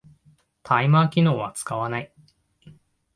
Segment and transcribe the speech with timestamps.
[0.63, 2.11] タイマー機能は使わない